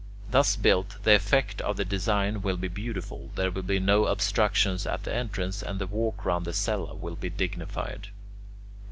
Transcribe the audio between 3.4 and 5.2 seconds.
will be no obstruction at the